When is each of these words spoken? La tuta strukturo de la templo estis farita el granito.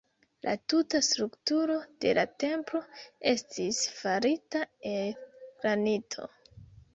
La 0.45 0.51
tuta 0.71 1.01
strukturo 1.07 1.75
de 2.05 2.13
la 2.19 2.23
templo 2.45 2.81
estis 3.33 3.83
farita 3.99 4.63
el 4.95 5.13
granito. 5.61 6.27